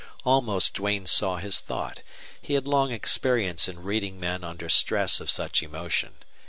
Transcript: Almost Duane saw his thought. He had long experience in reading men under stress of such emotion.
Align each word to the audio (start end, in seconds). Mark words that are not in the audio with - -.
Almost 0.25 0.73
Duane 0.73 1.05
saw 1.05 1.37
his 1.37 1.59
thought. 1.59 2.01
He 2.41 2.55
had 2.55 2.65
long 2.65 2.91
experience 2.91 3.67
in 3.67 3.83
reading 3.83 4.19
men 4.19 4.43
under 4.43 4.67
stress 4.67 5.19
of 5.19 5.29
such 5.29 5.61
emotion. 5.61 6.15